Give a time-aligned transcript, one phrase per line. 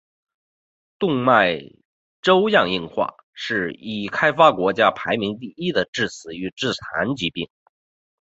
[0.97, 1.59] 动脉
[2.23, 7.47] 粥样硬化是已开发国家排名第一的致死与致残疾病。